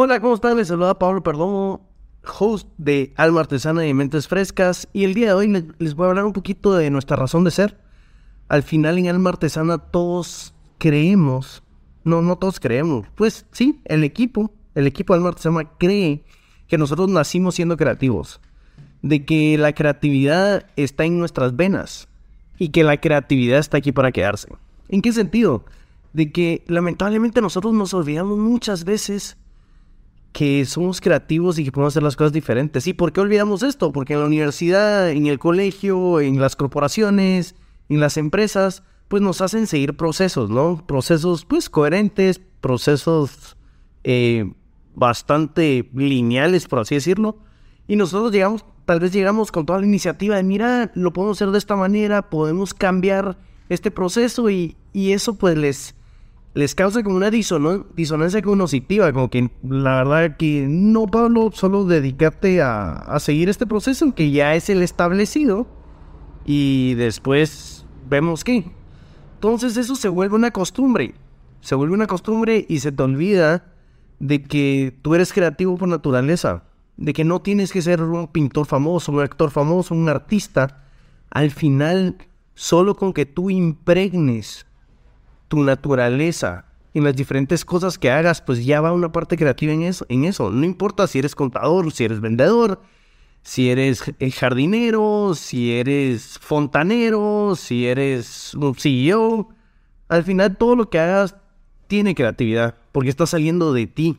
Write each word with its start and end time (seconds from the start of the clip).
Hola, 0.00 0.20
¿cómo 0.20 0.34
están? 0.34 0.56
Les 0.56 0.68
saluda 0.68 0.96
Pablo 0.96 1.24
Perdomo, 1.24 1.84
host 2.38 2.68
de 2.78 3.12
Alma 3.16 3.40
Artesana 3.40 3.84
y 3.84 3.92
Mentes 3.94 4.28
Frescas. 4.28 4.86
Y 4.92 5.02
el 5.02 5.12
día 5.12 5.26
de 5.26 5.32
hoy 5.32 5.48
les, 5.80 5.96
voy 5.96 6.06
a 6.06 6.10
hablar 6.10 6.24
un 6.24 6.32
poquito 6.32 6.72
de 6.74 6.88
nuestra 6.88 7.16
razón 7.16 7.42
de 7.42 7.50
ser. 7.50 7.80
Al 8.46 8.62
final 8.62 8.96
en 8.96 9.08
Alma 9.08 9.30
Artesana 9.30 9.78
todos 9.78 10.54
creemos, 10.78 11.64
no, 12.04 12.22
no 12.22 12.38
todos 12.38 12.60
creemos, 12.60 13.08
pues 13.16 13.44
sí, 13.50 13.80
el 13.86 14.04
equipo, 14.04 14.52
el 14.76 14.86
equipo 14.86 15.14
de 15.14 15.16
Alma 15.16 15.30
Artesana 15.30 15.68
cree 15.78 16.22
que 16.68 16.78
nosotros 16.78 17.08
nacimos 17.08 17.56
siendo 17.56 17.76
creativos. 17.76 18.40
De 19.02 19.24
que 19.24 19.58
la 19.58 19.72
creatividad 19.72 20.66
está 20.76 21.06
en 21.06 21.18
nuestras 21.18 21.56
venas 21.56 22.06
y 22.56 22.68
que 22.68 22.84
la 22.84 23.00
creatividad 23.00 23.58
está 23.58 23.78
aquí 23.78 23.90
para 23.90 24.12
quedarse. 24.12 24.46
¿En 24.90 25.02
qué 25.02 25.12
sentido? 25.12 25.64
De 26.12 26.30
que 26.30 26.62
lamentablemente 26.68 27.40
nosotros 27.40 27.74
nos 27.74 27.92
olvidamos 27.94 28.38
muchas 28.38 28.84
veces 28.84 29.36
que 30.32 30.64
somos 30.64 31.00
creativos 31.00 31.58
y 31.58 31.64
que 31.64 31.72
podemos 31.72 31.92
hacer 31.92 32.02
las 32.02 32.16
cosas 32.16 32.32
diferentes. 32.32 32.86
¿Y 32.86 32.92
por 32.92 33.12
qué 33.12 33.20
olvidamos 33.20 33.62
esto? 33.62 33.92
Porque 33.92 34.12
en 34.12 34.20
la 34.20 34.26
universidad, 34.26 35.10
en 35.10 35.26
el 35.26 35.38
colegio, 35.38 36.20
en 36.20 36.40
las 36.40 36.56
corporaciones, 36.56 37.54
en 37.88 38.00
las 38.00 38.16
empresas, 38.16 38.82
pues 39.08 39.22
nos 39.22 39.40
hacen 39.40 39.66
seguir 39.66 39.96
procesos, 39.96 40.50
¿no? 40.50 40.84
Procesos 40.86 41.44
pues 41.44 41.70
coherentes, 41.70 42.40
procesos 42.60 43.56
eh, 44.04 44.52
bastante 44.94 45.88
lineales, 45.94 46.66
por 46.66 46.80
así 46.80 46.96
decirlo. 46.96 47.38
Y 47.86 47.96
nosotros 47.96 48.30
llegamos, 48.30 48.64
tal 48.84 49.00
vez 49.00 49.12
llegamos 49.12 49.50
con 49.50 49.64
toda 49.64 49.80
la 49.80 49.86
iniciativa 49.86 50.36
de, 50.36 50.42
mira, 50.42 50.92
lo 50.94 51.12
podemos 51.12 51.38
hacer 51.38 51.50
de 51.50 51.58
esta 51.58 51.74
manera, 51.74 52.28
podemos 52.28 52.74
cambiar 52.74 53.38
este 53.70 53.90
proceso 53.90 54.50
y, 54.50 54.76
y 54.92 55.12
eso 55.12 55.36
pues 55.36 55.56
les, 55.56 55.94
les 56.58 56.74
causa 56.74 57.04
como 57.04 57.14
una 57.14 57.30
disonancia 57.30 58.42
cognitiva, 58.42 59.12
como 59.12 59.30
que 59.30 59.48
la 59.62 60.02
verdad 60.02 60.36
que 60.36 60.66
no, 60.68 61.06
Pablo, 61.06 61.52
solo 61.52 61.84
dedicarte 61.84 62.60
a, 62.62 62.94
a 62.94 63.20
seguir 63.20 63.48
este 63.48 63.64
proceso 63.64 64.12
que 64.12 64.32
ya 64.32 64.56
es 64.56 64.68
el 64.68 64.82
establecido 64.82 65.68
y 66.44 66.94
después 66.94 67.86
vemos 68.10 68.42
qué. 68.42 68.72
Entonces 69.34 69.76
eso 69.76 69.94
se 69.94 70.08
vuelve 70.08 70.34
una 70.34 70.50
costumbre, 70.50 71.14
se 71.60 71.76
vuelve 71.76 71.94
una 71.94 72.08
costumbre 72.08 72.66
y 72.68 72.80
se 72.80 72.90
te 72.90 73.04
olvida 73.04 73.72
de 74.18 74.42
que 74.42 74.98
tú 75.00 75.14
eres 75.14 75.32
creativo 75.32 75.76
por 75.76 75.86
naturaleza, 75.88 76.64
de 76.96 77.12
que 77.12 77.22
no 77.22 77.40
tienes 77.40 77.70
que 77.70 77.82
ser 77.82 78.02
un 78.02 78.26
pintor 78.26 78.66
famoso, 78.66 79.12
un 79.12 79.20
actor 79.20 79.52
famoso, 79.52 79.94
un 79.94 80.08
artista. 80.08 80.82
Al 81.30 81.52
final, 81.52 82.16
solo 82.56 82.96
con 82.96 83.12
que 83.12 83.26
tú 83.26 83.48
impregnes 83.48 84.66
tu 85.48 85.62
naturaleza 85.62 86.66
en 86.94 87.04
las 87.04 87.16
diferentes 87.16 87.64
cosas 87.64 87.98
que 87.98 88.10
hagas, 88.10 88.40
pues 88.40 88.64
ya 88.64 88.80
va 88.80 88.92
una 88.92 89.12
parte 89.12 89.36
creativa 89.36 89.72
en 89.72 89.82
eso. 89.82 90.06
En 90.08 90.24
eso. 90.24 90.50
No 90.50 90.64
importa 90.64 91.06
si 91.06 91.18
eres 91.18 91.34
contador, 91.34 91.92
si 91.92 92.04
eres 92.04 92.20
vendedor, 92.20 92.80
si 93.42 93.70
eres 93.70 94.02
eh, 94.18 94.30
jardinero, 94.30 95.32
si 95.34 95.72
eres 95.72 96.38
fontanero, 96.38 97.54
si 97.56 97.86
eres 97.86 98.54
un 98.54 98.74
CEO. 98.74 99.48
Al 100.08 100.24
final 100.24 100.56
todo 100.56 100.76
lo 100.76 100.90
que 100.90 100.98
hagas 100.98 101.36
tiene 101.86 102.14
creatividad, 102.14 102.74
porque 102.92 103.10
está 103.10 103.26
saliendo 103.26 103.72
de 103.72 103.86
ti. 103.86 104.18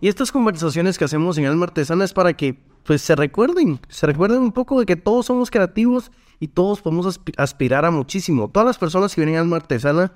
Y 0.00 0.08
estas 0.08 0.30
conversaciones 0.30 0.96
que 0.96 1.04
hacemos 1.04 1.36
en 1.38 1.46
Alma 1.46 1.66
Artesana 1.66 2.04
es 2.04 2.12
para 2.12 2.34
que 2.34 2.58
pues 2.84 3.02
se 3.02 3.16
recuerden, 3.16 3.80
se 3.88 4.06
recuerden 4.06 4.40
un 4.40 4.52
poco 4.52 4.78
de 4.80 4.86
que 4.86 4.96
todos 4.96 5.26
somos 5.26 5.50
creativos 5.50 6.10
y 6.40 6.48
todos 6.48 6.80
podemos 6.80 7.20
aspirar 7.36 7.84
a 7.84 7.90
muchísimo. 7.90 8.48
Todas 8.48 8.66
las 8.66 8.78
personas 8.78 9.14
que 9.14 9.20
vienen 9.20 9.36
a 9.36 9.40
Alma 9.40 9.56
Artesana, 9.56 10.12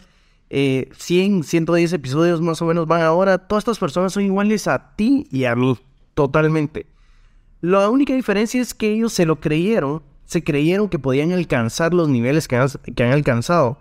eh, 0.51 0.89
100, 0.97 1.45
110 1.45 1.93
episodios 1.93 2.41
más 2.41 2.61
o 2.63 2.67
menos 2.67 2.87
van 2.87 3.03
ahora, 3.03 3.39
todas 3.39 3.63
estas 3.63 3.79
personas 3.79 4.13
son 4.13 4.25
iguales 4.25 4.69
a 4.69 4.95
ti 4.97 5.27
y 5.31 5.45
a 5.45 5.57
mí, 5.57 5.79
totalmente. 6.15 6.87
La 7.61 7.89
única 7.91 8.15
diferencia 8.15 8.61
es 8.61 8.75
que 8.75 8.93
ellos 8.93 9.13
se 9.13 9.27
lo 9.27 9.41
creyeron, 9.41 10.03
se 10.25 10.45
creyeron 10.45 10.89
que 10.89 10.99
podían 10.99 11.33
alcanzar 11.33 11.95
los 11.95 12.09
niveles 12.09 12.49
que 12.49 12.57
han, 12.57 12.69
que 12.69 13.05
han 13.05 13.13
alcanzado 13.13 13.79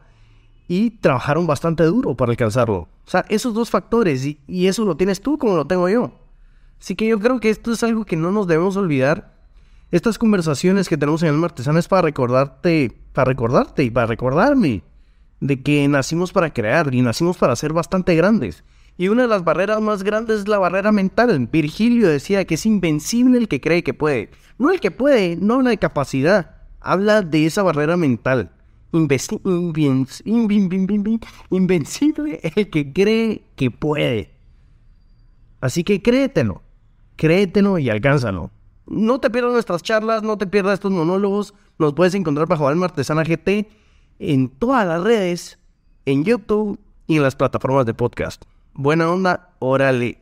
y 0.67 0.91
trabajaron 0.91 1.47
bastante 1.47 1.83
duro 1.83 2.15
para 2.15 2.31
alcanzarlo. 2.31 2.87
O 3.05 3.09
sea, 3.09 3.25
esos 3.29 3.53
dos 3.53 3.69
factores 3.69 4.25
y, 4.25 4.39
y 4.47 4.67
eso 4.67 4.85
lo 4.85 4.95
tienes 4.95 5.21
tú 5.21 5.37
como 5.37 5.55
lo 5.55 5.65
tengo 5.65 5.89
yo. 5.89 6.13
Así 6.79 6.95
que 6.95 7.07
yo 7.07 7.19
creo 7.19 7.39
que 7.39 7.49
esto 7.49 7.71
es 7.71 7.83
algo 7.83 8.05
que 8.05 8.15
no 8.15 8.31
nos 8.31 8.47
debemos 8.47 8.75
olvidar 8.77 9.40
estas 9.91 10.17
conversaciones 10.17 10.87
que 10.87 10.97
tenemos 10.97 11.21
en 11.21 11.29
el 11.29 11.35
Martesano 11.35 11.77
es 11.77 11.89
para 11.89 12.03
recordarte, 12.03 12.97
para 13.11 13.25
recordarte 13.25 13.83
y 13.83 13.89
para 13.89 14.07
recordarme 14.07 14.83
de 15.41 15.61
que 15.61 15.85
nacimos 15.89 16.31
para 16.31 16.53
crear 16.53 16.93
y 16.93 17.01
nacimos 17.01 17.37
para 17.37 17.57
ser 17.57 17.73
bastante 17.73 18.15
grandes. 18.15 18.63
Y 18.97 19.09
una 19.09 19.23
de 19.23 19.27
las 19.27 19.43
barreras 19.43 19.81
más 19.81 20.03
grandes 20.03 20.41
es 20.41 20.47
la 20.47 20.59
barrera 20.59 20.93
mental. 20.93 21.49
Virgilio 21.51 22.07
decía 22.07 22.45
que 22.45 22.55
es 22.55 22.65
invencible 22.65 23.37
el 23.37 23.49
que 23.49 23.59
cree 23.59 23.83
que 23.83 23.93
puede. 23.93 24.29
No 24.57 24.71
el 24.71 24.79
que 24.79 24.91
puede, 24.91 25.35
no 25.35 25.55
habla 25.55 25.71
de 25.71 25.77
capacidad, 25.77 26.55
habla 26.79 27.21
de 27.21 27.45
esa 27.45 27.63
barrera 27.63 27.97
mental. 27.97 28.51
invencible 31.49 32.39
el 32.55 32.69
que 32.69 32.93
cree 32.93 33.43
que 33.55 33.71
puede. 33.71 34.31
Así 35.59 35.83
que 35.83 36.01
créetelo, 36.01 36.61
créetelo 37.17 37.77
y 37.77 37.89
alcánzalo. 37.89 38.51
No 38.91 39.21
te 39.21 39.29
pierdas 39.29 39.53
nuestras 39.53 39.83
charlas, 39.83 40.21
no 40.21 40.37
te 40.37 40.47
pierdas 40.47 40.73
estos 40.73 40.91
monólogos. 40.91 41.53
Nos 41.79 41.93
puedes 41.93 42.13
encontrar 42.13 42.45
bajo 42.45 42.67
Alma 42.67 42.87
Artesana 42.87 43.23
GT 43.23 43.69
en 44.19 44.49
todas 44.49 44.85
las 44.85 45.01
redes, 45.01 45.59
en 46.05 46.25
YouTube 46.25 46.77
y 47.07 47.15
en 47.15 47.23
las 47.23 47.37
plataformas 47.37 47.85
de 47.85 47.93
podcast. 47.93 48.43
Buena 48.73 49.09
onda, 49.09 49.53
órale. 49.59 50.20